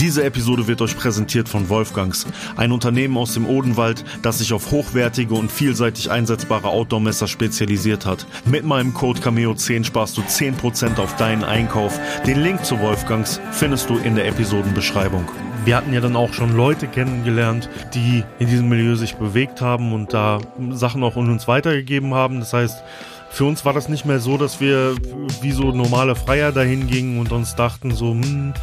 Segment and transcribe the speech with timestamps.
[0.00, 4.72] Diese Episode wird euch präsentiert von Wolfgangs, ein Unternehmen aus dem Odenwald, das sich auf
[4.72, 8.26] hochwertige und vielseitig einsetzbare Outdoor-Messer spezialisiert hat.
[8.44, 12.00] Mit meinem Code Cameo10 sparst du 10% auf deinen Einkauf.
[12.26, 15.28] Den Link zu Wolfgangs findest du in der Episodenbeschreibung.
[15.64, 19.92] Wir hatten ja dann auch schon Leute kennengelernt, die in diesem Milieu sich bewegt haben
[19.92, 20.40] und da
[20.72, 22.40] Sachen auch an uns weitergegeben haben.
[22.40, 22.82] Das heißt,
[23.34, 24.94] für uns war das nicht mehr so, dass wir
[25.42, 28.54] wie so normale Freier dahin gingen und uns dachten so, hm,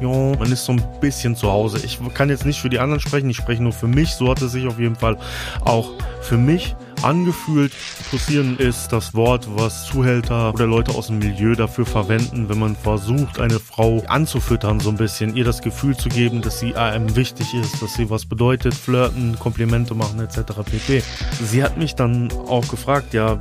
[0.00, 1.78] ja, man ist so ein bisschen zu Hause.
[1.84, 4.14] Ich kann jetzt nicht für die anderen sprechen, ich spreche nur für mich.
[4.14, 5.16] So hat es sich auf jeden Fall
[5.64, 7.72] auch für mich angefühlt.
[7.72, 12.76] Frustrierend ist das Wort, was Zuhälter oder Leute aus dem Milieu dafür verwenden, wenn man
[12.76, 17.14] versucht, eine Frau anzufüttern, so ein bisschen, ihr das Gefühl zu geben, dass sie einem
[17.16, 20.62] wichtig ist, dass sie was bedeutet, flirten, Komplimente machen etc.
[20.64, 21.02] pp.
[21.42, 23.38] Sie hat mich dann auch gefragt, ja,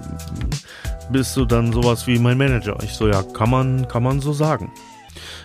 [1.09, 2.77] bist du dann sowas wie mein Manager?
[2.83, 4.71] Ich so, ja, kann man, kann man so sagen.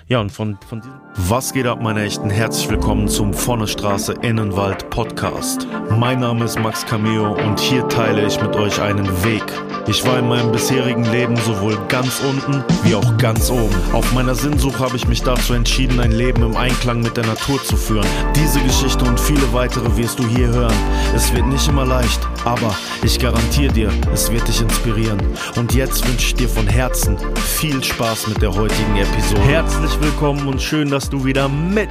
[0.09, 1.01] Ja, und von, von diesem.
[1.29, 2.31] Was geht ab, meine Echten?
[2.31, 5.69] Herzlich willkommen zum Vorne Straße Innenwald Podcast.
[5.97, 9.45] Mein Name ist Max Cameo und hier teile ich mit euch einen Weg.
[9.87, 13.75] Ich war in meinem bisherigen Leben sowohl ganz unten wie auch ganz oben.
[13.93, 17.63] Auf meiner Sinnsuche habe ich mich dazu entschieden, ein Leben im Einklang mit der Natur
[17.63, 18.07] zu führen.
[18.35, 20.75] Diese Geschichte und viele weitere wirst du hier hören.
[21.15, 25.21] Es wird nicht immer leicht, aber ich garantiere dir, es wird dich inspirieren.
[25.57, 29.41] Und jetzt wünsche ich dir von Herzen viel Spaß mit der heutigen Episode.
[29.43, 31.91] Herzlich willkommen und schön, dass du wieder mit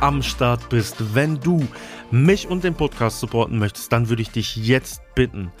[0.00, 0.96] am Start bist.
[1.14, 1.66] Wenn du
[2.10, 5.52] mich und den Podcast supporten möchtest, dann würde ich dich jetzt bitten,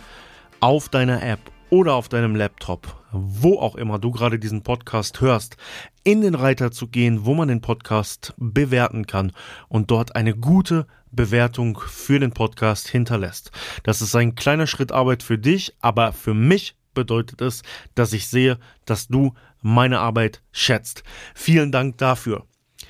[0.60, 2.86] auf deiner App oder auf deinem Laptop,
[3.18, 5.56] wo auch immer du gerade diesen Podcast hörst,
[6.04, 9.32] in den Reiter zu gehen, wo man den Podcast bewerten kann
[9.68, 13.50] und dort eine gute Bewertung für den Podcast hinterlässt.
[13.82, 17.62] Das ist ein kleiner Schritt Arbeit für dich, aber für mich bedeutet es,
[17.94, 21.02] dass ich sehe, dass du meine Arbeit schätzt.
[21.34, 22.44] Vielen Dank dafür.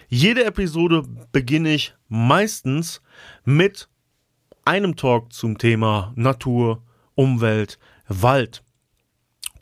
[0.08, 1.02] Jede Episode
[1.32, 3.02] beginne ich meistens
[3.44, 3.88] mit
[4.64, 6.82] einem Talk zum Thema Natur,
[7.14, 8.62] Umwelt, Wald.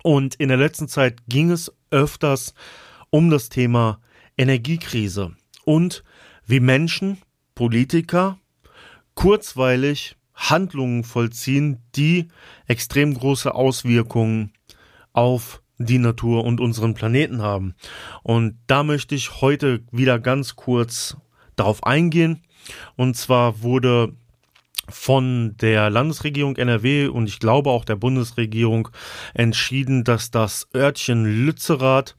[0.05, 2.53] Und in der letzten Zeit ging es öfters
[3.09, 4.01] um das Thema
[4.37, 5.35] Energiekrise
[5.65, 6.05] und
[6.45, 7.23] wie Menschen,
[7.55, 8.39] Politiker
[9.15, 12.29] kurzweilig Handlungen vollziehen, die
[12.67, 14.53] extrem große Auswirkungen
[15.15, 17.75] auf die Natur und unseren Planeten haben.
[18.23, 21.17] Und da möchte ich heute wieder ganz kurz
[21.57, 22.43] darauf eingehen.
[22.97, 24.13] Und zwar wurde
[24.89, 28.89] von der Landesregierung NRW und ich glaube auch der Bundesregierung
[29.35, 32.15] entschieden, dass das Örtchen Lützerath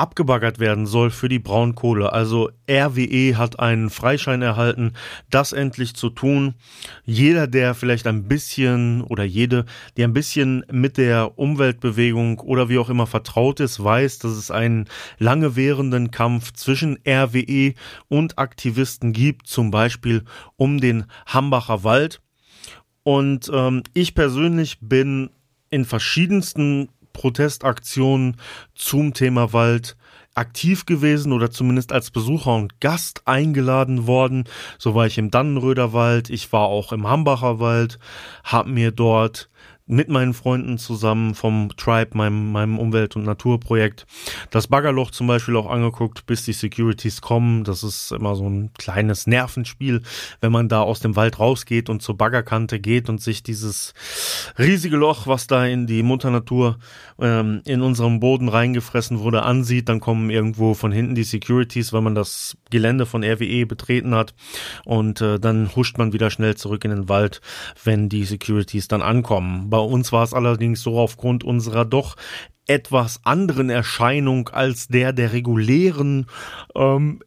[0.00, 2.12] abgebaggert werden soll für die Braunkohle.
[2.12, 4.94] Also RWE hat einen Freischein erhalten,
[5.28, 6.54] das endlich zu tun.
[7.04, 9.66] Jeder, der vielleicht ein bisschen oder jede,
[9.96, 14.50] die ein bisschen mit der Umweltbewegung oder wie auch immer vertraut ist, weiß, dass es
[14.50, 14.86] einen
[15.18, 17.74] lange währenden Kampf zwischen RWE
[18.08, 20.24] und Aktivisten gibt, zum Beispiel
[20.56, 22.22] um den Hambacher Wald.
[23.02, 25.28] Und ähm, ich persönlich bin
[25.68, 28.36] in verschiedensten Protestaktionen
[28.74, 29.96] zum Thema Wald
[30.34, 34.44] aktiv gewesen oder zumindest als Besucher und Gast eingeladen worden.
[34.78, 37.98] So war ich im Dannenröder Wald, ich war auch im Hambacher Wald,
[38.44, 39.49] habe mir dort
[39.90, 44.06] mit meinen Freunden zusammen vom Tribe, meinem, meinem Umwelt- und Naturprojekt,
[44.50, 47.64] das Baggerloch zum Beispiel auch angeguckt, bis die Securities kommen.
[47.64, 50.02] Das ist immer so ein kleines Nervenspiel,
[50.40, 53.92] wenn man da aus dem Wald rausgeht und zur Baggerkante geht und sich dieses
[54.58, 56.78] riesige Loch, was da in die Mutter Natur
[57.20, 59.88] ähm, in unserem Boden reingefressen wurde, ansieht.
[59.88, 64.34] Dann kommen irgendwo von hinten die Securities, wenn man das Gelände von RWE betreten hat.
[64.84, 67.40] Und äh, dann huscht man wieder schnell zurück in den Wald,
[67.82, 69.68] wenn die Securities dann ankommen.
[69.68, 72.16] Bei uns war es allerdings so aufgrund unserer doch
[72.70, 76.26] etwas anderen Erscheinung als der der regulären
[76.76, 77.18] ähm,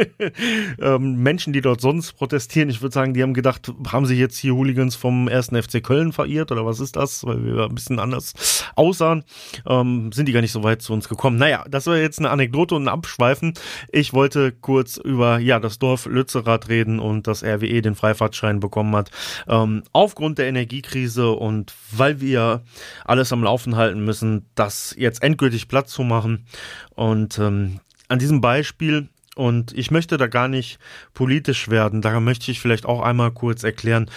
[0.80, 2.68] ähm, Menschen, die dort sonst protestieren.
[2.68, 6.12] Ich würde sagen, die haben gedacht, haben sich jetzt hier Hooligans vom ersten FC Köln
[6.12, 7.24] verirrt oder was ist das?
[7.24, 9.22] Weil wir ein bisschen anders aussahen.
[9.68, 11.36] Ähm, sind die gar nicht so weit zu uns gekommen.
[11.36, 13.54] Naja, das war jetzt eine Anekdote und ein Abschweifen.
[13.92, 18.96] Ich wollte kurz über ja das Dorf Lützerath reden und dass RWE den Freifahrtschein bekommen
[18.96, 19.12] hat.
[19.46, 22.64] Ähm, aufgrund der Energiekrise und weil wir
[23.04, 26.46] alles am Laufen halten müssen, das jetzt endgültig Platz zu machen.
[26.94, 30.78] Und ähm, an diesem Beispiel, und ich möchte da gar nicht
[31.14, 34.10] politisch werden, da möchte ich vielleicht auch einmal kurz erklären.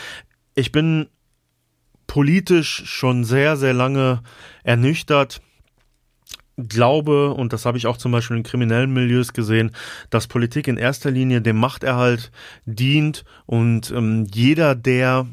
[0.56, 1.08] Ich bin
[2.08, 4.24] politisch schon sehr, sehr lange
[4.64, 5.42] ernüchtert
[6.68, 9.72] glaube, und das habe ich auch zum Beispiel in kriminellen Milieus gesehen,
[10.10, 12.32] dass Politik in erster Linie dem Machterhalt
[12.66, 15.28] dient und ähm, jeder, der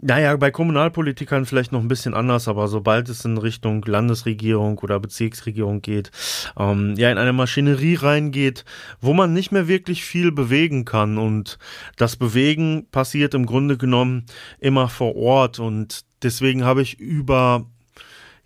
[0.00, 5.00] naja, bei Kommunalpolitikern vielleicht noch ein bisschen anders, aber sobald es in Richtung Landesregierung oder
[5.00, 6.10] Bezirksregierung geht,
[6.58, 8.64] ähm, ja, in eine Maschinerie reingeht,
[9.00, 11.18] wo man nicht mehr wirklich viel bewegen kann.
[11.18, 11.58] Und
[11.96, 14.26] das Bewegen passiert im Grunde genommen
[14.58, 15.58] immer vor Ort.
[15.58, 17.66] Und deswegen habe ich über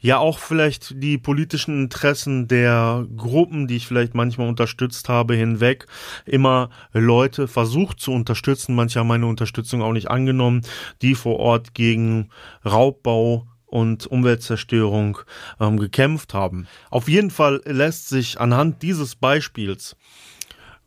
[0.00, 5.86] ja auch vielleicht die politischen Interessen der Gruppen, die ich vielleicht manchmal unterstützt habe, hinweg
[6.24, 8.74] immer Leute versucht zu unterstützen.
[8.74, 10.62] Manche haben meine Unterstützung auch nicht angenommen,
[11.02, 12.30] die vor Ort gegen
[12.64, 15.18] Raubbau und Umweltzerstörung
[15.60, 16.66] ähm, gekämpft haben.
[16.90, 19.96] Auf jeden Fall lässt sich anhand dieses Beispiels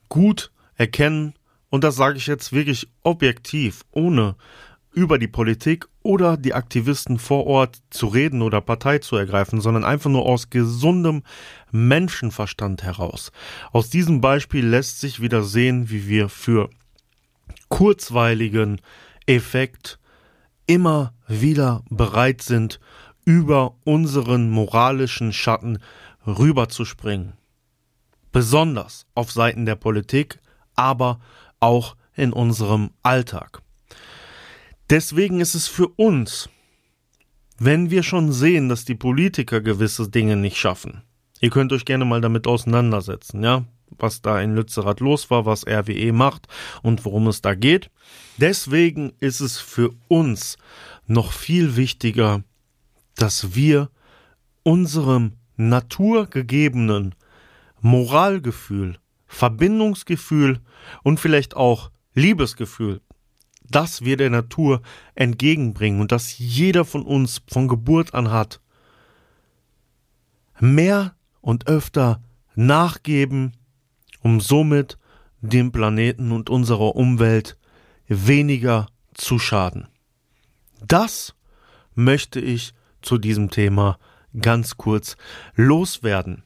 [0.09, 1.33] gut erkennen,
[1.69, 4.35] und das sage ich jetzt wirklich objektiv, ohne
[4.93, 9.83] über die Politik oder die Aktivisten vor Ort zu reden oder Partei zu ergreifen, sondern
[9.83, 11.23] einfach nur aus gesundem
[11.71, 13.31] Menschenverstand heraus.
[13.71, 16.69] Aus diesem Beispiel lässt sich wieder sehen, wie wir für
[17.69, 18.81] kurzweiligen
[19.25, 19.99] Effekt
[20.67, 22.79] immer wieder bereit sind,
[23.25, 25.79] über unseren moralischen Schatten
[26.27, 27.33] rüberzuspringen.
[28.31, 30.39] Besonders auf Seiten der Politik,
[30.75, 31.19] aber
[31.59, 33.62] auch in unserem Alltag.
[34.93, 36.49] Deswegen ist es für uns,
[37.57, 41.01] wenn wir schon sehen, dass die Politiker gewisse Dinge nicht schaffen,
[41.41, 43.65] ihr könnt euch gerne mal damit auseinandersetzen, ja,
[43.97, 46.47] was da in Lützerath los war, was RWE macht
[46.83, 47.89] und worum es da geht.
[48.37, 50.57] Deswegen ist es für uns
[51.07, 52.43] noch viel wichtiger,
[53.15, 53.89] dass wir
[54.61, 57.15] unserem naturgegebenen
[57.81, 60.59] Moralgefühl, Verbindungsgefühl
[61.01, 63.01] und vielleicht auch Liebesgefühl
[63.75, 64.81] das wir der Natur
[65.15, 68.61] entgegenbringen und das jeder von uns von Geburt an hat,
[70.59, 72.21] mehr und öfter
[72.55, 73.53] nachgeben,
[74.21, 74.97] um somit
[75.41, 77.57] dem Planeten und unserer Umwelt
[78.07, 79.87] weniger zu schaden.
[80.85, 81.35] Das
[81.95, 83.99] möchte ich zu diesem Thema
[84.39, 85.17] ganz kurz
[85.55, 86.43] loswerden.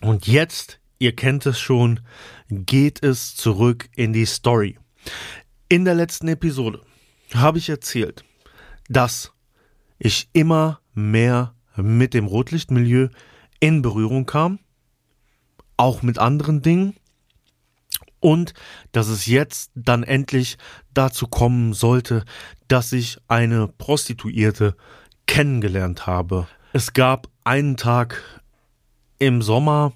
[0.00, 2.00] Und jetzt, ihr kennt es schon,
[2.48, 4.78] geht es zurück in die Story.
[5.72, 6.82] In der letzten Episode
[7.32, 8.24] habe ich erzählt,
[8.88, 9.32] dass
[10.00, 13.06] ich immer mehr mit dem Rotlichtmilieu
[13.60, 14.58] in Berührung kam,
[15.76, 16.96] auch mit anderen Dingen,
[18.18, 18.52] und
[18.90, 20.58] dass es jetzt dann endlich
[20.92, 22.24] dazu kommen sollte,
[22.66, 24.74] dass ich eine Prostituierte
[25.28, 26.48] kennengelernt habe.
[26.72, 28.42] Es gab einen Tag
[29.20, 29.92] im Sommer,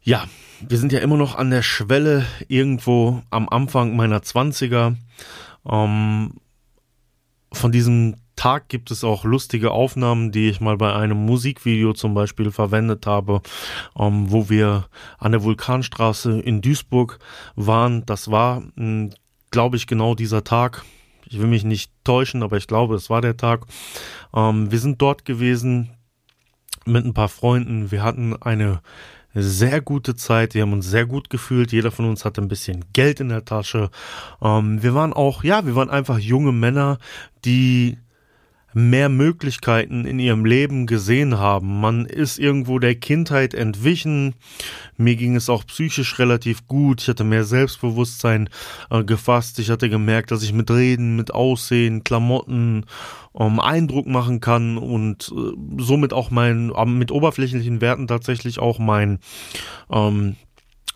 [0.00, 0.26] ja,
[0.66, 4.96] wir sind ja immer noch an der Schwelle irgendwo am Anfang meiner Zwanziger.
[5.68, 6.34] Ähm,
[7.52, 12.14] von diesem Tag gibt es auch lustige Aufnahmen, die ich mal bei einem Musikvideo zum
[12.14, 13.42] Beispiel verwendet habe,
[13.98, 14.86] ähm, wo wir
[15.18, 17.18] an der Vulkanstraße in Duisburg
[17.56, 18.06] waren.
[18.06, 19.10] Das war, hm,
[19.50, 20.84] glaube ich, genau dieser Tag.
[21.26, 23.66] Ich will mich nicht täuschen, aber ich glaube, es war der Tag.
[24.34, 25.90] Ähm, wir sind dort gewesen
[26.84, 27.90] mit ein paar Freunden.
[27.90, 28.80] Wir hatten eine
[29.42, 30.54] sehr gute Zeit.
[30.54, 31.72] Wir haben uns sehr gut gefühlt.
[31.72, 33.90] Jeder von uns hatte ein bisschen Geld in der Tasche.
[34.42, 36.98] Ähm, wir waren auch, ja, wir waren einfach junge Männer,
[37.44, 37.98] die
[38.78, 41.80] mehr Möglichkeiten in ihrem Leben gesehen haben.
[41.80, 44.36] Man ist irgendwo der Kindheit entwichen.
[44.96, 47.02] Mir ging es auch psychisch relativ gut.
[47.02, 48.48] Ich hatte mehr Selbstbewusstsein
[48.90, 49.58] äh, gefasst.
[49.58, 52.86] Ich hatte gemerkt, dass ich mit Reden, mit Aussehen, Klamotten
[53.36, 59.18] ähm, Eindruck machen kann und äh, somit auch mein, mit oberflächlichen Werten tatsächlich auch mein
[59.90, 60.36] ähm,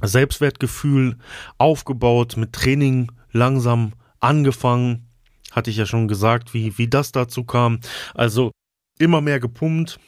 [0.01, 1.17] Selbstwertgefühl
[1.59, 5.09] aufgebaut, mit Training langsam angefangen
[5.53, 7.81] hatte ich ja schon gesagt, wie, wie das dazu kam.
[8.15, 8.51] Also
[8.99, 9.99] immer mehr gepumpt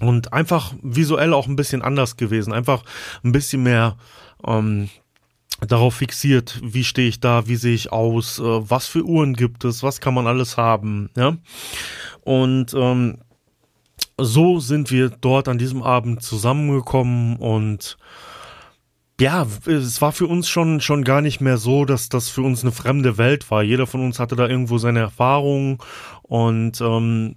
[0.00, 2.52] und einfach visuell auch ein bisschen anders gewesen.
[2.52, 2.82] Einfach
[3.22, 3.96] ein bisschen mehr
[4.46, 4.88] ähm,
[5.66, 9.64] darauf fixiert, wie stehe ich da, wie sehe ich aus, äh, was für Uhren gibt
[9.64, 11.36] es, was kann man alles haben, ja.
[12.22, 13.18] Und ähm,
[14.20, 17.96] so sind wir dort an diesem Abend zusammengekommen und
[19.20, 22.62] ja, es war für uns schon, schon gar nicht mehr so, dass das für uns
[22.62, 23.62] eine fremde Welt war.
[23.62, 25.78] Jeder von uns hatte da irgendwo seine Erfahrungen
[26.22, 27.36] und ähm,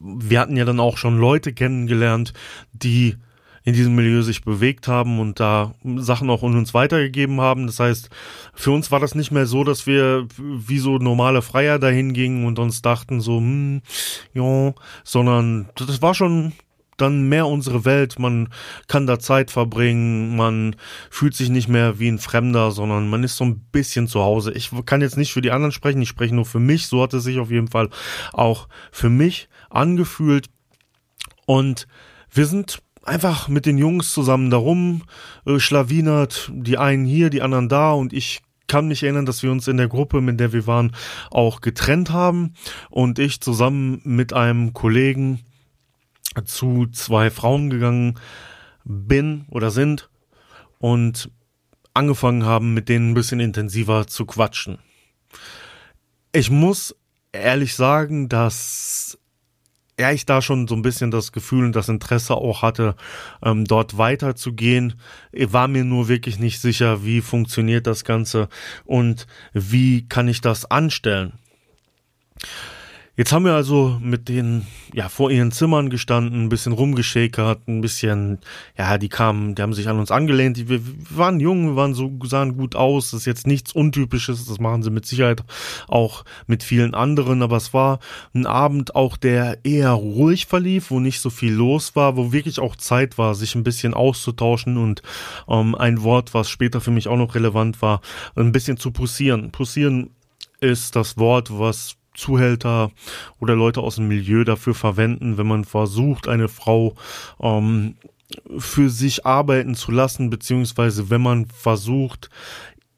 [0.00, 2.32] wir hatten ja dann auch schon Leute kennengelernt,
[2.72, 3.16] die
[3.64, 7.66] in diesem Milieu sich bewegt haben und da Sachen auch uns weitergegeben haben.
[7.66, 8.08] Das heißt,
[8.54, 12.46] für uns war das nicht mehr so, dass wir wie so normale Freier dahin gingen
[12.46, 13.82] und uns dachten so, hm,
[14.32, 14.72] ja,
[15.04, 16.52] sondern das war schon
[17.00, 18.48] dann mehr unsere Welt, man
[18.86, 20.76] kann da Zeit verbringen, man
[21.10, 24.52] fühlt sich nicht mehr wie ein Fremder, sondern man ist so ein bisschen zu Hause.
[24.52, 27.14] Ich kann jetzt nicht für die anderen sprechen, ich spreche nur für mich, so hat
[27.14, 27.88] es sich auf jeden Fall
[28.32, 30.46] auch für mich angefühlt.
[31.46, 31.86] Und
[32.30, 35.02] wir sind einfach mit den Jungs zusammen darum
[35.46, 37.92] äh, schlawinert, die einen hier, die anderen da.
[37.92, 40.92] Und ich kann mich erinnern, dass wir uns in der Gruppe, mit der wir waren,
[41.30, 42.54] auch getrennt haben.
[42.90, 45.40] Und ich zusammen mit einem Kollegen
[46.44, 48.18] zu zwei Frauen gegangen
[48.84, 50.08] bin oder sind
[50.78, 51.30] und
[51.94, 54.78] angefangen haben, mit denen ein bisschen intensiver zu quatschen.
[56.32, 56.94] Ich muss
[57.32, 59.18] ehrlich sagen, dass
[59.98, 62.94] ja, ich da schon so ein bisschen das Gefühl und das Interesse auch hatte,
[63.42, 64.94] ähm, dort weiterzugehen.
[65.32, 68.48] Ich war mir nur wirklich nicht sicher, wie funktioniert das Ganze
[68.84, 71.32] und wie kann ich das anstellen.
[73.18, 77.80] Jetzt haben wir also mit denen ja vor ihren Zimmern gestanden, ein bisschen rumgeschäkert, ein
[77.80, 78.38] bisschen,
[78.78, 81.94] ja, die kamen, die haben sich an uns angelehnt, die, wir, waren jung, wir waren
[81.94, 85.42] so, sahen gut aus, das ist jetzt nichts Untypisches, das machen sie mit Sicherheit
[85.88, 87.98] auch mit vielen anderen, aber es war
[88.34, 92.60] ein Abend auch, der eher ruhig verlief, wo nicht so viel los war, wo wirklich
[92.60, 95.02] auch Zeit war, sich ein bisschen auszutauschen und
[95.48, 98.00] ähm, ein Wort, was später für mich auch noch relevant war,
[98.36, 99.50] ein bisschen zu pussieren.
[99.50, 100.10] Pussieren
[100.60, 102.90] ist das Wort, was Zuhälter
[103.38, 106.94] oder Leute aus dem Milieu dafür verwenden, wenn man versucht, eine Frau
[107.40, 107.94] ähm,
[108.58, 112.28] für sich arbeiten zu lassen, beziehungsweise wenn man versucht,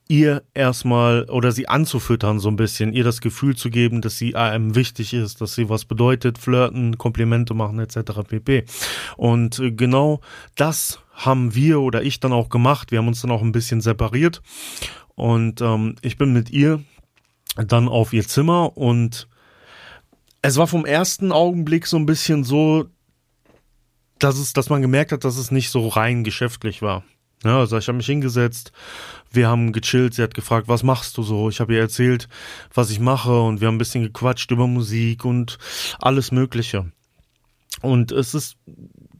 [0.08, 4.34] ihr erstmal oder sie anzufüttern so ein bisschen, ihr das Gefühl zu geben, dass sie
[4.34, 8.22] einem wichtig ist, dass sie was bedeutet, flirten, Komplimente machen etc.
[8.28, 8.64] pp.
[9.16, 10.20] Und äh, genau
[10.56, 12.90] das haben wir oder ich dann auch gemacht.
[12.90, 14.42] Wir haben uns dann auch ein bisschen separiert
[15.14, 16.82] und ähm, ich bin mit ihr
[17.56, 19.28] dann auf ihr Zimmer und
[20.42, 22.86] es war vom ersten Augenblick so ein bisschen so,
[24.18, 27.04] dass es, dass man gemerkt hat, dass es nicht so rein geschäftlich war.
[27.44, 28.72] Ja, also ich habe mich hingesetzt,
[29.32, 31.48] wir haben gechillt, sie hat gefragt, was machst du so?
[31.48, 32.28] Ich habe ihr erzählt,
[32.74, 35.58] was ich mache und wir haben ein bisschen gequatscht über Musik und
[36.00, 36.92] alles Mögliche.
[37.80, 38.56] Und es ist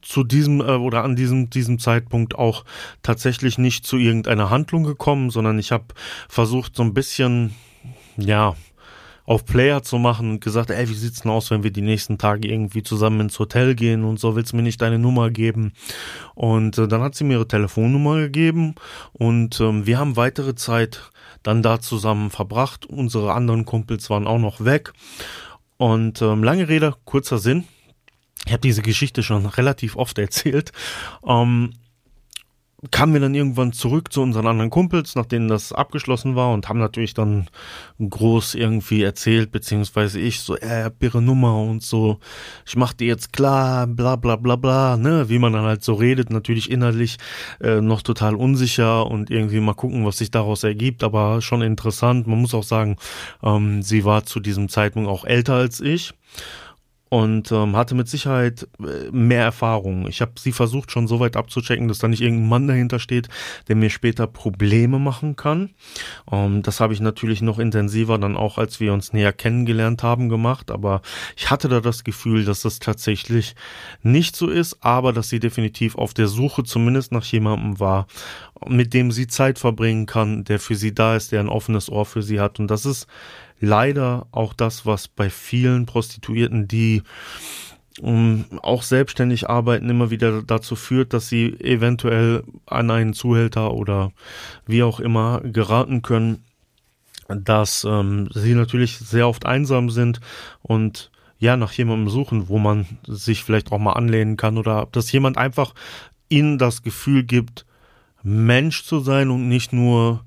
[0.02, 2.64] zu diesem äh, oder an diesem diesem Zeitpunkt auch
[3.02, 5.86] tatsächlich nicht zu irgendeiner Handlung gekommen, sondern ich habe
[6.28, 7.54] versucht so ein bisschen
[8.20, 8.54] ja,
[9.30, 12.18] auf Player zu machen und gesagt, ey, wie sieht's denn aus, wenn wir die nächsten
[12.18, 15.72] Tage irgendwie zusammen ins Hotel gehen und so, willst du mir nicht deine Nummer geben?
[16.34, 18.74] Und äh, dann hat sie mir ihre Telefonnummer gegeben
[19.12, 21.12] und ähm, wir haben weitere Zeit
[21.44, 22.86] dann da zusammen verbracht.
[22.86, 24.92] Unsere anderen Kumpels waren auch noch weg.
[25.76, 27.64] Und ähm, lange Rede, kurzer Sinn.
[28.46, 30.72] Ich habe diese Geschichte schon relativ oft erzählt.
[31.24, 31.74] Ähm,
[32.90, 36.78] kamen wir dann irgendwann zurück zu unseren anderen Kumpels, nachdem das abgeschlossen war und haben
[36.78, 37.48] natürlich dann
[37.98, 42.20] groß irgendwie erzählt, beziehungsweise ich so, er hat ihre Nummer und so,
[42.66, 45.94] ich mach dir jetzt klar, bla bla bla bla, ne, wie man dann halt so
[45.94, 47.18] redet, natürlich innerlich
[47.60, 52.26] äh, noch total unsicher und irgendwie mal gucken, was sich daraus ergibt, aber schon interessant.
[52.26, 52.96] Man muss auch sagen,
[53.42, 56.14] ähm, sie war zu diesem Zeitpunkt auch älter als ich
[57.10, 60.06] und ähm, hatte mit Sicherheit äh, mehr Erfahrung.
[60.06, 63.28] Ich habe sie versucht schon so weit abzuchecken, dass da nicht irgendein Mann dahinter steht,
[63.66, 65.70] der mir später Probleme machen kann.
[66.30, 70.28] Ähm, das habe ich natürlich noch intensiver dann auch, als wir uns näher kennengelernt haben,
[70.28, 70.70] gemacht.
[70.70, 71.02] Aber
[71.36, 73.56] ich hatte da das Gefühl, dass das tatsächlich
[74.02, 78.06] nicht so ist, aber dass sie definitiv auf der Suche zumindest nach jemandem war,
[78.68, 82.06] mit dem sie Zeit verbringen kann, der für sie da ist, der ein offenes Ohr
[82.06, 82.60] für sie hat.
[82.60, 83.08] Und das ist
[83.60, 87.02] leider auch das, was bei vielen Prostituierten, die
[88.00, 94.12] um, auch selbstständig arbeiten, immer wieder dazu führt, dass sie eventuell an einen Zuhälter oder
[94.66, 96.42] wie auch immer geraten können,
[97.28, 100.20] dass ähm, sie natürlich sehr oft einsam sind
[100.62, 105.12] und ja nach jemandem suchen, wo man sich vielleicht auch mal anlehnen kann oder dass
[105.12, 105.74] jemand einfach
[106.28, 107.66] ihnen das Gefühl gibt,
[108.22, 110.24] Mensch zu sein und nicht nur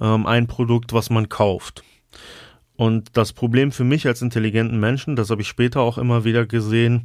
[0.00, 1.82] ähm, ein Produkt, was man kauft.
[2.82, 6.46] Und das Problem für mich als intelligenten Menschen, das habe ich später auch immer wieder
[6.46, 7.04] gesehen,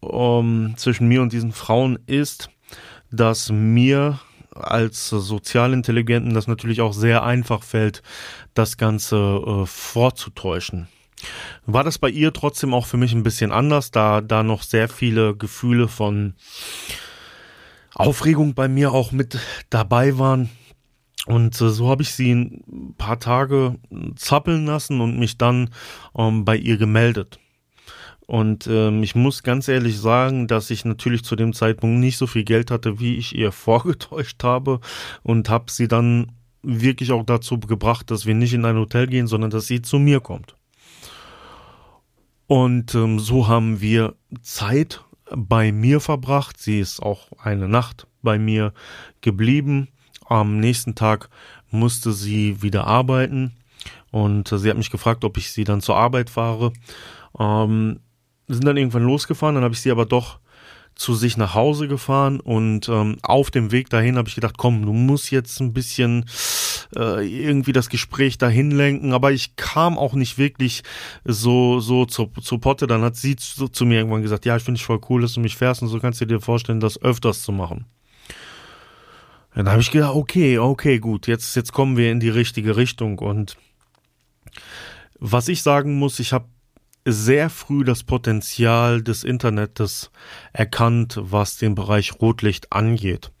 [0.00, 2.50] um, zwischen mir und diesen Frauen ist,
[3.10, 4.20] dass mir
[4.54, 8.02] als sozial intelligenten das natürlich auch sehr einfach fällt,
[8.52, 10.86] das Ganze äh, vorzutäuschen.
[11.64, 14.90] War das bei ihr trotzdem auch für mich ein bisschen anders, da da noch sehr
[14.90, 16.34] viele Gefühle von
[17.94, 19.38] Aufregung bei mir auch mit
[19.70, 20.50] dabei waren.
[21.30, 23.78] Und äh, so habe ich sie ein paar Tage
[24.16, 25.70] zappeln lassen und mich dann
[26.16, 27.38] ähm, bei ihr gemeldet.
[28.26, 32.26] Und ähm, ich muss ganz ehrlich sagen, dass ich natürlich zu dem Zeitpunkt nicht so
[32.26, 34.80] viel Geld hatte, wie ich ihr vorgetäuscht habe
[35.22, 36.32] und habe sie dann
[36.62, 40.00] wirklich auch dazu gebracht, dass wir nicht in ein Hotel gehen, sondern dass sie zu
[40.00, 40.56] mir kommt.
[42.48, 46.58] Und ähm, so haben wir Zeit bei mir verbracht.
[46.58, 48.72] Sie ist auch eine Nacht bei mir
[49.20, 49.90] geblieben
[50.30, 51.28] am nächsten Tag
[51.70, 53.52] musste sie wieder arbeiten
[54.10, 56.72] und sie hat mich gefragt, ob ich sie dann zur Arbeit fahre.
[57.38, 58.00] Ähm,
[58.48, 60.40] sind dann irgendwann losgefahren, dann habe ich sie aber doch
[60.94, 64.84] zu sich nach Hause gefahren und ähm, auf dem Weg dahin habe ich gedacht, komm,
[64.84, 66.26] du musst jetzt ein bisschen
[66.96, 70.82] äh, irgendwie das Gespräch dahin lenken, aber ich kam auch nicht wirklich
[71.24, 72.86] so, so zur, zur Potte.
[72.86, 75.32] Dann hat sie zu, zu mir irgendwann gesagt, ja, ich finde es voll cool, dass
[75.32, 77.86] du mich fährst und so kannst du dir vorstellen, das öfters zu machen.
[79.54, 83.18] Dann habe ich gedacht, okay, okay, gut, jetzt, jetzt kommen wir in die richtige Richtung.
[83.18, 83.56] Und
[85.18, 86.46] was ich sagen muss, ich habe
[87.04, 90.10] sehr früh das Potenzial des Internets
[90.52, 93.32] erkannt, was den Bereich Rotlicht angeht.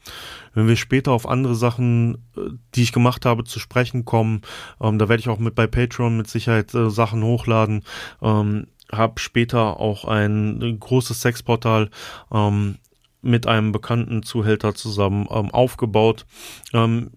[0.54, 4.42] Wenn wir später auf andere Sachen, äh, die ich gemacht habe, zu sprechen kommen,
[4.80, 7.84] ähm, da werde ich auch mit bei Patreon mit Sicherheit äh, Sachen hochladen.
[8.22, 11.90] Ähm, habe später auch ein großes Sexportal
[12.32, 12.78] ähm,
[13.22, 16.26] mit einem bekannten Zuhälter zusammen ähm, aufgebaut.
[16.72, 17.10] Ähm,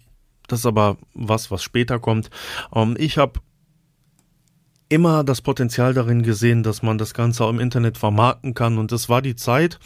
[0.48, 2.30] das ist aber was, was später kommt.
[2.74, 3.40] Ähm, ich habe
[4.94, 8.78] immer das Potenzial darin gesehen, dass man das Ganze im Internet vermarkten kann.
[8.78, 9.80] Und das war die Zeit,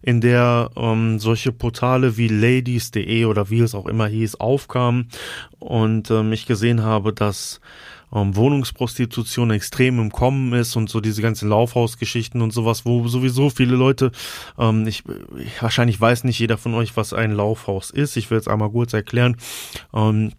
[0.00, 5.08] in der ähm, solche Portale wie ladies.de oder wie es auch immer hieß, aufkamen
[5.58, 7.60] und ähm, ich gesehen habe, dass
[8.14, 13.50] ähm, Wohnungsprostitution extrem im Kommen ist und so diese ganzen Laufhausgeschichten und sowas, wo sowieso
[13.50, 14.12] viele Leute,
[14.58, 15.02] ähm, ich,
[15.38, 18.16] ich wahrscheinlich weiß nicht jeder von euch, was ein Laufhaus ist.
[18.16, 19.36] Ich will es einmal kurz erklären.
[19.94, 20.32] Ähm,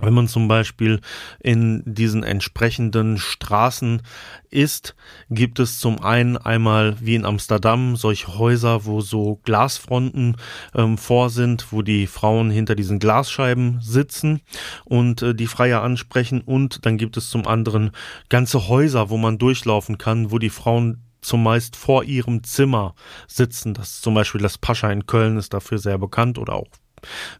[0.00, 1.00] wenn man zum Beispiel
[1.40, 4.02] in diesen entsprechenden Straßen
[4.50, 4.96] ist,
[5.30, 10.36] gibt es zum einen einmal wie in Amsterdam solche Häuser, wo so Glasfronten
[10.74, 14.40] ähm, vor sind, wo die Frauen hinter diesen Glasscheiben sitzen
[14.84, 16.40] und äh, die Freier ansprechen.
[16.40, 17.92] Und dann gibt es zum anderen
[18.28, 22.94] ganze Häuser, wo man durchlaufen kann, wo die Frauen zumeist vor ihrem Zimmer
[23.28, 23.74] sitzen.
[23.74, 26.66] Das zum Beispiel das Pascha in Köln ist dafür sehr bekannt oder auch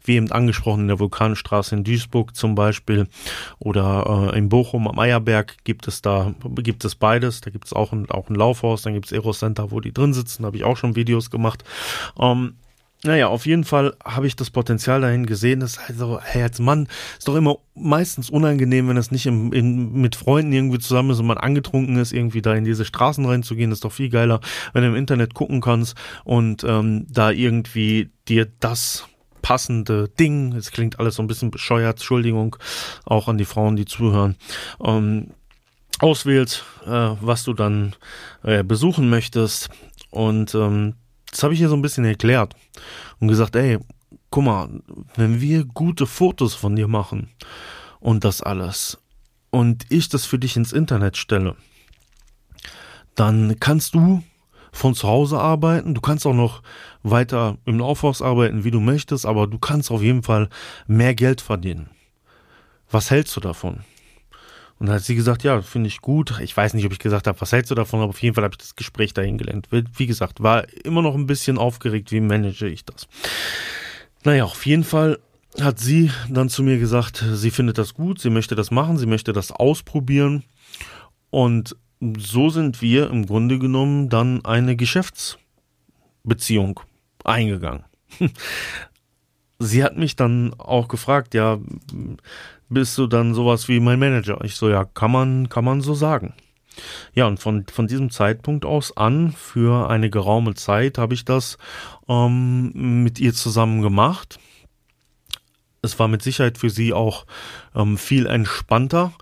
[0.05, 3.07] wie eben angesprochen in der Vulkanstraße in Duisburg zum Beispiel
[3.59, 7.41] oder äh, in Bochum am Eierberg gibt es da, gibt es beides.
[7.41, 10.15] Da gibt es auch ein, auch ein Laufhaus, dann gibt es Aerocenter, wo die drin
[10.15, 11.65] sitzen, da habe ich auch schon Videos gemacht.
[12.19, 12.55] Ähm,
[13.05, 15.61] naja, auf jeden Fall habe ich das Potenzial dahin gesehen.
[15.61, 19.53] Das ist also, hey, als Mann ist doch immer meistens unangenehm, wenn es nicht im,
[19.53, 23.27] in, mit Freunden irgendwie zusammen ist und man angetrunken ist, irgendwie da in diese Straßen
[23.27, 23.69] reinzugehen.
[23.69, 24.41] Das ist doch viel geiler,
[24.73, 29.07] wenn du im Internet gucken kannst und ähm, da irgendwie dir das
[29.45, 30.55] passende Ding.
[30.55, 32.57] Es klingt alles so ein bisschen bescheuert, Entschuldigung,
[33.05, 34.37] auch an die Frauen, die zuhören.
[34.83, 35.33] Ähm,
[36.01, 37.95] auswählst, äh, was du dann
[38.43, 39.69] äh, besuchen möchtest.
[40.09, 40.95] Und ähm,
[41.31, 42.55] das habe ich hier so ein bisschen erklärt
[43.21, 43.79] und gesagt, ey,
[44.31, 44.71] guck mal,
[45.15, 47.29] wenn wir gute Fotos von dir machen
[48.01, 48.99] und das alles
[49.51, 51.55] und ich das für dich ins Internet stelle,
[53.15, 54.23] dann kannst du
[54.75, 55.95] von zu Hause arbeiten.
[55.95, 56.61] Du kannst auch noch
[57.03, 60.49] weiter im Laufhaus arbeiten, wie du möchtest, aber du kannst auf jeden Fall
[60.87, 61.91] mehr Geld verdienen.
[62.91, 63.85] Was hältst du davon?
[64.79, 66.41] Und dann hat sie gesagt, ja, finde ich gut.
[66.41, 68.43] Ich weiß nicht, ob ich gesagt habe, was hältst du davon, aber auf jeden Fall
[68.43, 69.69] habe ich das Gespräch dahin gelernt.
[69.71, 73.07] Wie gesagt, war immer noch ein bisschen aufgeregt, wie manage ich das.
[74.25, 75.21] Naja, auf jeden Fall
[75.61, 79.07] hat sie dann zu mir gesagt, sie findet das gut, sie möchte das machen, sie
[79.07, 80.43] möchte das ausprobieren.
[81.31, 86.81] Und so sind wir im Grunde genommen dann eine Geschäftsbeziehung
[87.25, 87.85] eingegangen.
[89.59, 91.59] Sie hat mich dann auch gefragt, ja,
[92.69, 94.43] bist du dann sowas wie mein Manager?
[94.45, 96.35] Ich so, ja, kann man, kann man so sagen.
[97.15, 101.57] Ja, und von, von diesem Zeitpunkt aus an, für eine geraume Zeit, habe ich das
[102.09, 104.39] ähm, mit ihr zusammen gemacht.
[105.83, 107.27] Es war mit Sicherheit für sie auch
[107.75, 109.13] ähm, viel entspannter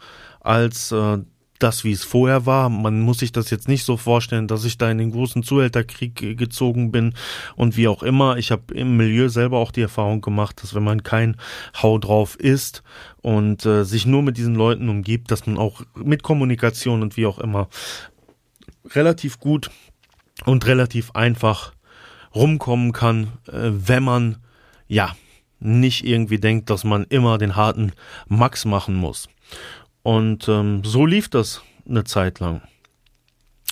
[0.40, 1.18] als äh,
[1.62, 2.68] das, wie es vorher war.
[2.68, 6.36] Man muss sich das jetzt nicht so vorstellen, dass ich da in den großen Zuhälterkrieg
[6.36, 7.14] gezogen bin
[7.56, 8.36] und wie auch immer.
[8.36, 11.36] Ich habe im Milieu selber auch die Erfahrung gemacht, dass wenn man kein
[11.80, 12.82] Hau drauf ist
[13.20, 17.26] und äh, sich nur mit diesen Leuten umgibt, dass man auch mit Kommunikation und wie
[17.26, 17.68] auch immer
[18.90, 19.70] relativ gut
[20.44, 21.72] und relativ einfach
[22.34, 24.38] rumkommen kann, äh, wenn man
[24.88, 25.14] ja
[25.60, 27.92] nicht irgendwie denkt, dass man immer den harten
[28.28, 29.28] Max machen muss.
[30.02, 32.62] Und ähm, so lief das eine Zeit lang.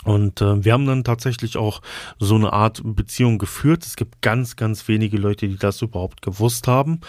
[0.04, 1.82] Und äh, wir haben dann tatsächlich auch
[2.18, 3.84] so eine Art Beziehung geführt.
[3.84, 7.00] Es gibt ganz, ganz wenige Leute, die das überhaupt gewusst haben.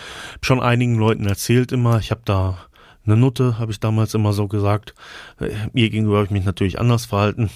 [0.42, 2.58] Schon einigen Leuten erzählt immer, ich habe da
[3.06, 4.94] eine Nutte, habe ich damals immer so gesagt.
[5.40, 7.50] Äh, ihr gegenüber habe ich mich natürlich anders verhalten.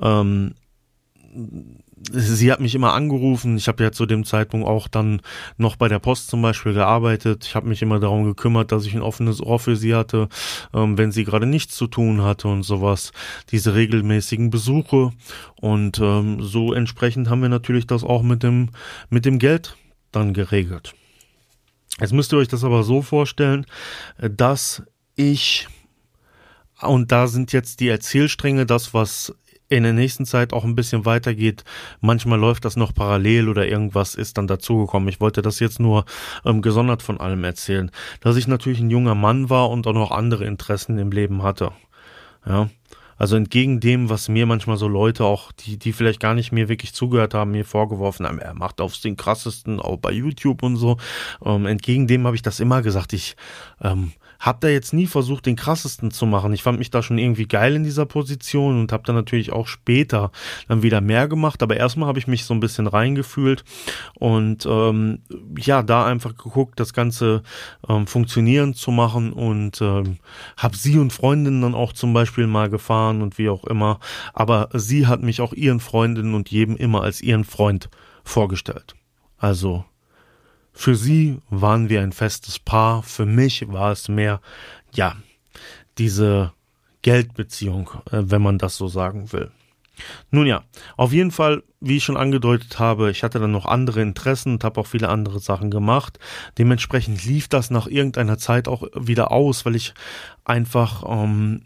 [0.00, 0.54] Ähm,
[2.10, 3.56] sie hat mich immer angerufen.
[3.56, 5.20] Ich habe ja zu dem Zeitpunkt auch dann
[5.56, 7.44] noch bei der Post zum Beispiel gearbeitet.
[7.46, 10.28] Ich habe mich immer darum gekümmert, dass ich ein offenes Ohr für sie hatte,
[10.74, 13.12] ähm, wenn sie gerade nichts zu tun hatte und sowas.
[13.50, 15.10] Diese regelmäßigen Besuche
[15.60, 18.70] und ähm, so entsprechend haben wir natürlich das auch mit dem
[19.10, 19.76] mit dem Geld
[20.12, 20.94] dann geregelt.
[22.00, 23.66] Jetzt müsst ihr euch das aber so vorstellen,
[24.18, 24.82] dass
[25.16, 25.68] ich
[26.80, 29.34] und da sind jetzt die Erzählstränge, das, was
[29.68, 31.64] in der nächsten Zeit auch ein bisschen weitergeht.
[32.00, 35.08] Manchmal läuft das noch parallel oder irgendwas ist dann dazugekommen.
[35.08, 36.04] Ich wollte das jetzt nur
[36.44, 40.10] ähm, gesondert von allem erzählen, dass ich natürlich ein junger Mann war und auch noch
[40.10, 41.72] andere Interessen im Leben hatte.
[42.46, 42.70] Ja.
[43.18, 46.68] Also entgegen dem, was mir manchmal so Leute auch, die, die vielleicht gar nicht mir
[46.68, 50.76] wirklich zugehört haben, mir vorgeworfen haben, er macht aufs den krassesten, auch bei YouTube und
[50.76, 50.98] so.
[51.44, 53.12] Ähm, entgegen dem habe ich das immer gesagt.
[53.12, 53.34] Ich
[53.82, 56.52] ähm, hab da jetzt nie versucht, den krassesten zu machen.
[56.52, 59.66] Ich fand mich da schon irgendwie geil in dieser Position und habe dann natürlich auch
[59.66, 60.30] später
[60.68, 61.62] dann wieder mehr gemacht.
[61.62, 63.64] Aber erstmal habe ich mich so ein bisschen reingefühlt
[64.14, 65.22] und ähm,
[65.58, 67.42] ja, da einfach geguckt, das Ganze
[67.88, 70.18] ähm, funktionieren zu machen und ähm,
[70.56, 73.98] habe sie und Freundinnen dann auch zum Beispiel mal gefahren und wie auch immer.
[74.34, 77.90] Aber sie hat mich auch ihren Freundinnen und jedem immer als ihren Freund
[78.22, 78.94] vorgestellt.
[79.38, 79.84] Also
[80.78, 84.40] für sie waren wir ein festes Paar, für mich war es mehr,
[84.94, 85.16] ja,
[85.98, 86.52] diese
[87.02, 89.50] Geldbeziehung, äh, wenn man das so sagen will.
[90.30, 90.62] Nun ja,
[90.96, 94.64] auf jeden Fall, wie ich schon angedeutet habe, ich hatte dann noch andere Interessen und
[94.64, 96.18] habe auch viele andere Sachen gemacht.
[96.58, 99.94] Dementsprechend lief das nach irgendeiner Zeit auch wieder aus, weil ich
[100.44, 101.62] einfach ähm,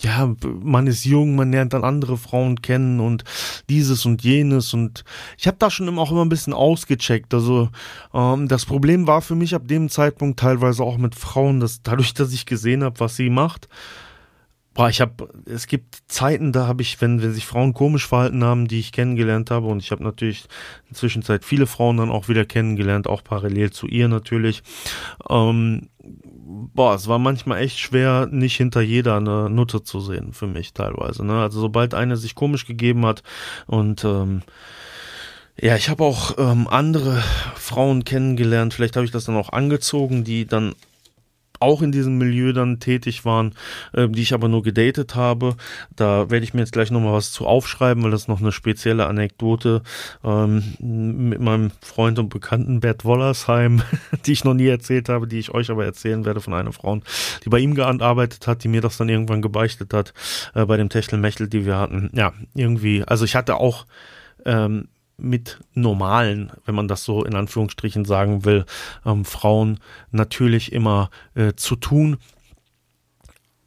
[0.00, 3.24] ja, man ist jung, man lernt dann andere Frauen kennen und
[3.68, 5.04] dieses und jenes und
[5.36, 7.34] ich habe da schon immer auch immer ein bisschen ausgecheckt.
[7.34, 7.68] Also
[8.14, 12.14] ähm, das Problem war für mich ab dem Zeitpunkt teilweise auch mit Frauen, dass dadurch,
[12.14, 13.68] dass ich gesehen habe, was sie macht,
[14.78, 18.44] boah, ich habe, es gibt Zeiten, da habe ich, wenn, wenn sich Frauen komisch verhalten
[18.44, 20.42] haben, die ich kennengelernt habe und ich habe natürlich
[20.84, 24.62] in der Zwischenzeit viele Frauen dann auch wieder kennengelernt, auch parallel zu ihr natürlich.
[25.28, 30.46] Ähm, boah, es war manchmal echt schwer, nicht hinter jeder eine Nutte zu sehen, für
[30.46, 31.26] mich teilweise.
[31.26, 31.42] Ne?
[31.42, 33.24] Also sobald eine sich komisch gegeben hat
[33.66, 34.42] und ähm,
[35.60, 37.20] ja, ich habe auch ähm, andere
[37.56, 40.76] Frauen kennengelernt, vielleicht habe ich das dann auch angezogen, die dann
[41.60, 43.54] auch in diesem Milieu dann tätig waren,
[43.92, 45.56] äh, die ich aber nur gedatet habe.
[45.94, 49.06] Da werde ich mir jetzt gleich nochmal was zu aufschreiben, weil das noch eine spezielle
[49.06, 49.82] Anekdote
[50.24, 53.82] ähm, mit meinem Freund und Bekannten Bert Wollersheim,
[54.26, 57.00] die ich noch nie erzählt habe, die ich euch aber erzählen werde von einer Frau,
[57.44, 60.14] die bei ihm gearbeitet hat, die mir das dann irgendwann gebeichtet hat,
[60.54, 62.10] äh, bei dem Techtelmechtel, die wir hatten.
[62.12, 63.86] Ja, irgendwie, also ich hatte auch
[64.44, 68.64] ähm, mit normalen, wenn man das so in Anführungsstrichen sagen will,
[69.04, 72.16] ähm, Frauen natürlich immer äh, zu tun.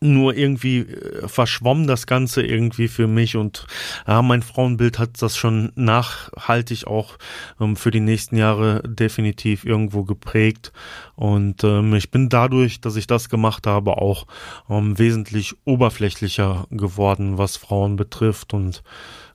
[0.04, 3.68] Nur irgendwie äh, verschwommen das Ganze irgendwie für mich und
[4.08, 7.18] ja, mein Frauenbild hat das schon nachhaltig auch
[7.60, 10.72] ähm, für die nächsten Jahre definitiv irgendwo geprägt.
[11.16, 14.26] Und ähm, ich bin dadurch, dass ich das gemacht habe, auch
[14.70, 18.82] ähm, wesentlich oberflächlicher geworden, was Frauen betrifft und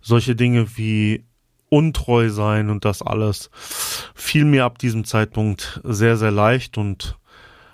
[0.01, 1.26] solche Dinge wie
[1.69, 3.51] untreu sein und das alles
[4.15, 7.17] fiel mir ab diesem Zeitpunkt sehr, sehr leicht und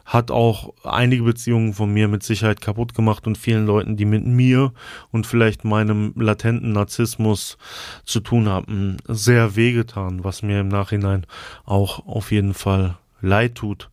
[0.05, 4.26] hat auch einige Beziehungen von mir mit Sicherheit kaputt gemacht und vielen Leuten, die mit
[4.26, 4.72] mir
[5.11, 7.57] und vielleicht meinem latenten Narzissmus
[8.05, 11.26] zu tun haben, sehr wehgetan, was mir im Nachhinein
[11.64, 13.90] auch auf jeden Fall leid tut,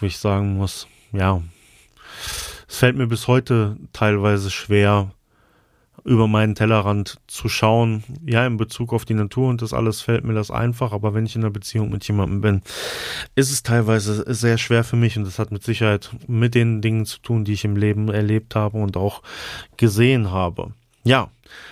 [0.00, 1.42] wo ich sagen muss, ja,
[2.66, 5.12] es fällt mir bis heute teilweise schwer,
[6.04, 8.04] über meinen Tellerrand zu schauen.
[8.24, 11.26] Ja, in Bezug auf die Natur und das alles fällt mir das einfach, aber wenn
[11.26, 12.62] ich in einer Beziehung mit jemandem bin,
[13.34, 17.06] ist es teilweise sehr schwer für mich und das hat mit Sicherheit mit den Dingen
[17.06, 19.22] zu tun, die ich im Leben erlebt habe und auch
[19.76, 20.72] gesehen habe.
[21.04, 21.28] Ja,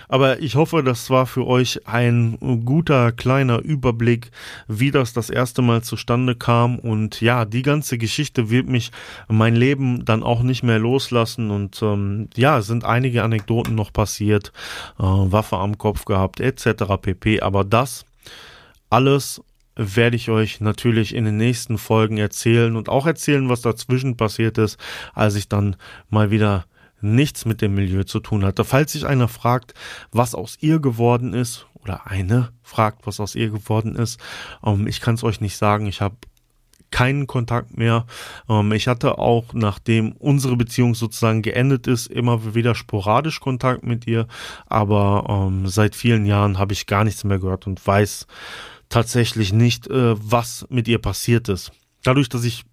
[0.07, 4.29] aber ich hoffe, das war für euch ein guter kleiner Überblick,
[4.67, 6.77] wie das das erste Mal zustande kam.
[6.77, 8.91] Und ja, die ganze Geschichte wird mich
[9.27, 11.49] mein Leben dann auch nicht mehr loslassen.
[11.49, 14.51] Und ähm, ja, es sind einige Anekdoten noch passiert,
[14.99, 16.83] äh, Waffe am Kopf gehabt, etc.
[17.01, 17.41] pp.
[17.41, 18.05] Aber das
[18.91, 19.41] alles
[19.75, 24.59] werde ich euch natürlich in den nächsten Folgen erzählen und auch erzählen, was dazwischen passiert
[24.59, 24.77] ist,
[25.15, 25.75] als ich dann
[26.11, 26.65] mal wieder
[27.03, 28.63] nichts mit dem Milieu zu tun hatte.
[28.63, 29.73] Falls sich einer fragt,
[30.11, 34.19] was aus ihr geworden ist, oder eine fragt, was aus ihr geworden ist,
[34.65, 35.85] ähm, ich kann es euch nicht sagen.
[35.85, 36.15] Ich habe
[36.91, 38.05] keinen Kontakt mehr.
[38.47, 44.07] Ähm, ich hatte auch, nachdem unsere Beziehung sozusagen geendet ist, immer wieder sporadisch Kontakt mit
[44.07, 44.27] ihr,
[44.67, 48.27] aber ähm, seit vielen Jahren habe ich gar nichts mehr gehört und weiß
[48.89, 51.71] tatsächlich nicht, äh, was mit ihr passiert ist.
[52.03, 52.63] Dadurch, dass ich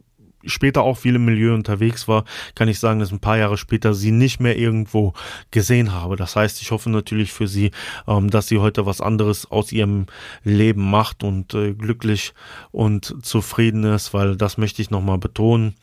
[0.44, 2.24] später auch viel im Milieu unterwegs war,
[2.54, 5.12] kann ich sagen, dass ein paar Jahre später sie nicht mehr irgendwo
[5.50, 6.16] gesehen habe.
[6.16, 7.70] Das heißt, ich hoffe natürlich für sie,
[8.06, 10.06] ähm, dass sie heute was anderes aus ihrem
[10.44, 12.32] Leben macht und äh, glücklich
[12.70, 15.74] und zufrieden ist, weil das möchte ich nochmal betonen.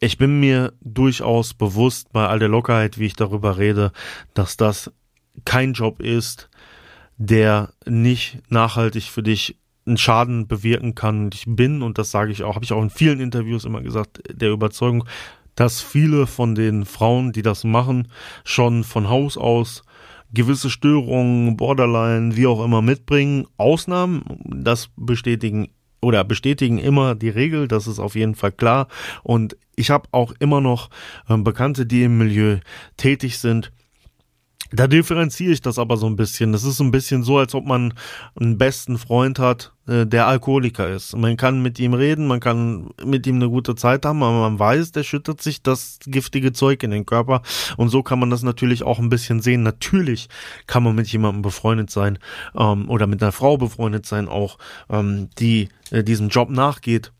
[0.00, 3.92] Ich bin mir durchaus bewusst bei all der Lockerheit, wie ich darüber rede,
[4.32, 4.92] dass das
[5.44, 6.48] kein Job ist,
[7.16, 9.56] der nicht nachhaltig für dich
[9.88, 11.30] einen Schaden bewirken kann.
[11.32, 14.20] Ich bin, und das sage ich auch, habe ich auch in vielen Interviews immer gesagt,
[14.30, 15.04] der Überzeugung,
[15.54, 18.08] dass viele von den Frauen, die das machen,
[18.44, 19.82] schon von Haus aus
[20.32, 23.46] gewisse Störungen, Borderline, wie auch immer mitbringen.
[23.56, 25.68] Ausnahmen, das bestätigen
[26.00, 28.88] oder bestätigen immer die Regel, das ist auf jeden Fall klar.
[29.22, 30.90] Und ich habe auch immer noch
[31.28, 32.58] äh, Bekannte, die im Milieu
[32.96, 33.72] tätig sind,
[34.70, 36.52] da differenziere ich das aber so ein bisschen.
[36.52, 37.94] Das ist so ein bisschen so, als ob man
[38.38, 41.16] einen besten Freund hat, äh, der Alkoholiker ist.
[41.16, 44.58] Man kann mit ihm reden, man kann mit ihm eine gute Zeit haben, aber man
[44.58, 47.42] weiß, der schüttet sich das giftige Zeug in den Körper.
[47.76, 49.62] Und so kann man das natürlich auch ein bisschen sehen.
[49.62, 50.28] Natürlich
[50.66, 52.18] kann man mit jemandem befreundet sein
[52.56, 54.58] ähm, oder mit einer Frau befreundet sein, auch
[54.90, 57.12] ähm, die äh, diesem Job nachgeht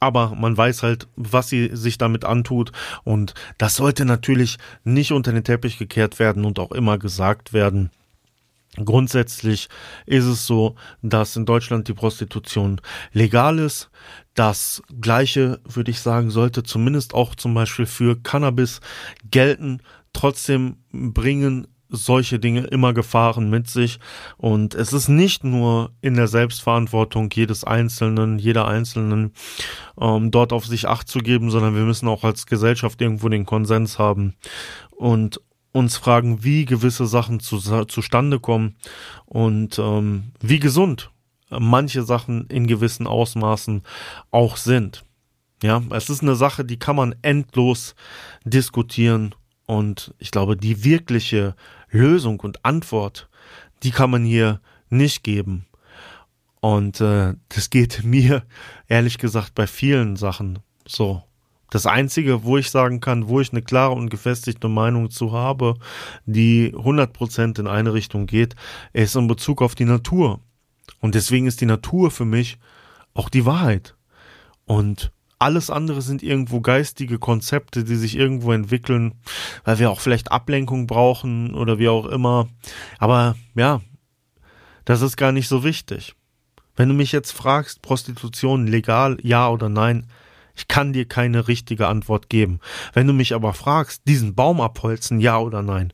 [0.00, 2.72] aber man weiß halt, was sie sich damit antut
[3.04, 7.90] und das sollte natürlich nicht unter den Teppich gekehrt werden und auch immer gesagt werden.
[8.84, 9.68] Grundsätzlich
[10.06, 12.80] ist es so, dass in Deutschland die Prostitution
[13.12, 13.90] legal ist.
[14.34, 18.80] Das Gleiche, würde ich sagen, sollte zumindest auch zum Beispiel für Cannabis
[19.30, 19.80] gelten.
[20.12, 23.98] Trotzdem bringen solche Dinge immer Gefahren mit sich.
[24.36, 29.32] Und es ist nicht nur in der Selbstverantwortung jedes Einzelnen, jeder Einzelnen,
[30.00, 33.46] ähm, dort auf sich Acht zu geben, sondern wir müssen auch als Gesellschaft irgendwo den
[33.46, 34.34] Konsens haben
[34.90, 35.40] und
[35.72, 38.76] uns fragen, wie gewisse Sachen zu, zustande kommen
[39.26, 41.10] und ähm, wie gesund
[41.50, 43.82] manche Sachen in gewissen Ausmaßen
[44.30, 45.04] auch sind.
[45.62, 47.94] Ja, es ist eine Sache, die kann man endlos
[48.44, 49.34] diskutieren
[49.66, 51.54] und ich glaube, die wirkliche
[51.90, 53.28] Lösung und Antwort,
[53.82, 55.66] die kann man hier nicht geben.
[56.60, 58.42] Und äh, das geht mir,
[58.88, 61.22] ehrlich gesagt, bei vielen Sachen so.
[61.70, 65.74] Das Einzige, wo ich sagen kann, wo ich eine klare und gefestigte Meinung zu habe,
[66.24, 68.56] die 100% in eine Richtung geht,
[68.94, 70.40] ist in Bezug auf die Natur.
[71.00, 72.58] Und deswegen ist die Natur für mich
[73.12, 73.96] auch die Wahrheit.
[74.64, 79.14] Und alles andere sind irgendwo geistige Konzepte, die sich irgendwo entwickeln,
[79.64, 82.48] weil wir auch vielleicht Ablenkung brauchen oder wie auch immer.
[82.98, 83.80] Aber ja,
[84.84, 86.14] das ist gar nicht so wichtig.
[86.76, 90.06] Wenn du mich jetzt fragst, Prostitution legal, ja oder nein,
[90.56, 92.58] ich kann dir keine richtige Antwort geben.
[92.92, 95.92] Wenn du mich aber fragst, diesen Baum abholzen, ja oder nein,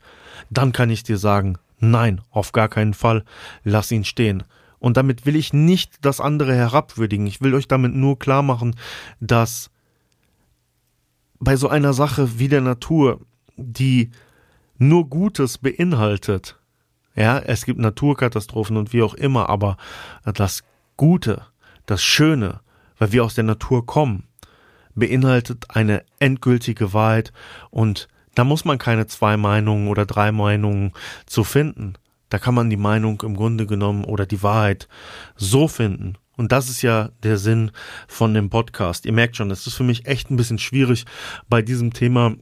[0.50, 3.24] dann kann ich dir sagen, nein, auf gar keinen Fall,
[3.62, 4.42] lass ihn stehen.
[4.84, 7.26] Und damit will ich nicht das andere herabwürdigen.
[7.26, 8.76] Ich will euch damit nur klar machen,
[9.18, 9.70] dass
[11.40, 13.20] bei so einer Sache wie der Natur,
[13.56, 14.10] die
[14.76, 16.58] nur Gutes beinhaltet,
[17.16, 19.78] ja, es gibt Naturkatastrophen und wie auch immer, aber
[20.22, 20.64] das
[20.98, 21.46] Gute,
[21.86, 22.60] das Schöne,
[22.98, 24.24] weil wir aus der Natur kommen,
[24.94, 27.32] beinhaltet eine endgültige Wahrheit
[27.70, 30.92] und da muss man keine zwei Meinungen oder drei Meinungen
[31.24, 31.94] zu finden.
[32.34, 34.88] Da kann man die Meinung im Grunde genommen oder die Wahrheit
[35.36, 36.14] so finden.
[36.36, 37.70] Und das ist ja der Sinn
[38.08, 39.06] von dem Podcast.
[39.06, 41.04] Ihr merkt schon, es ist für mich echt ein bisschen schwierig,
[41.48, 42.34] bei diesem Thema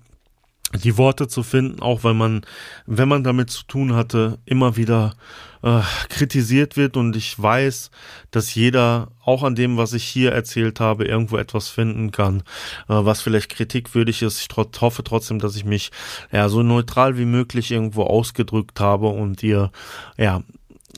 [0.77, 2.43] die Worte zu finden, auch weil man,
[2.87, 5.15] wenn man damit zu tun hatte, immer wieder
[5.63, 7.91] äh, kritisiert wird und ich weiß,
[8.31, 12.43] dass jeder auch an dem, was ich hier erzählt habe, irgendwo etwas finden kann,
[12.89, 14.41] äh, was vielleicht kritikwürdig ist.
[14.41, 15.91] Ich hoffe trotzdem, dass ich mich
[16.33, 19.71] ja so neutral wie möglich irgendwo ausgedrückt habe und ihr
[20.17, 20.43] ja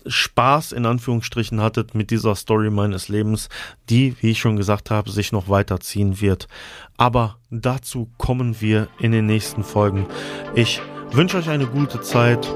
[0.07, 3.48] Spaß in Anführungsstrichen hattet mit dieser Story meines Lebens,
[3.90, 6.48] die, wie ich schon gesagt habe, sich noch weiterziehen wird.
[6.96, 10.07] Aber dazu kommen wir in den nächsten Folgen.
[10.54, 10.80] Ich
[11.11, 12.48] wünsche euch eine gute Zeit.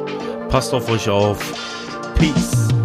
[0.48, 1.38] Passt auf euch auf.
[2.14, 2.77] Peace.